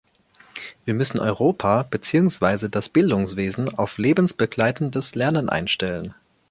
[0.83, 6.15] Wir müssen Europa beziehungsweise das Bildungswesen auf lebensbegleitendes Lernen einstellen.